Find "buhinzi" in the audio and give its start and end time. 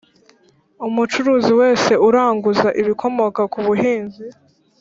3.65-4.23